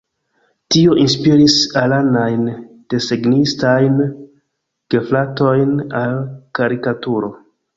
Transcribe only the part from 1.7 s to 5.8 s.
iranajn desegnistajn gefratojn